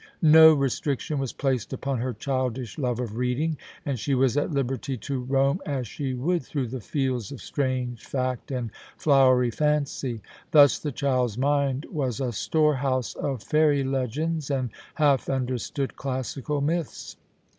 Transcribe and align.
No 0.23 0.55
restriction 0.55 1.19
was 1.19 1.31
placed 1.31 1.73
upon 1.73 1.99
her 1.99 2.11
childish 2.11 2.79
love 2.79 2.99
of 2.99 3.17
reading, 3.17 3.57
and 3.85 3.99
she 3.99 4.15
was 4.15 4.35
at 4.35 4.49
liberty 4.51 4.97
to 4.97 5.19
roam 5.19 5.59
as 5.63 5.87
she 5.87 6.15
would 6.15 6.41
through 6.41 6.69
the 6.69 6.79
fields 6.81 7.31
of 7.31 7.39
strange 7.39 8.03
fact 8.03 8.49
and 8.49 8.71
flowery 8.97 9.51
fancy. 9.51 10.23
Thus 10.49 10.79
the 10.79 10.91
child's 10.91 11.37
mind 11.37 11.85
was 11.91 12.19
a 12.19 12.31
storehouse 12.31 13.13
of 13.13 13.43
fairy 13.43 13.83
legends 13.83 14.49
and 14.49 14.71
half 14.95 15.29
understood 15.29 15.95
classical 15.97 16.63
mjths. 16.63 17.17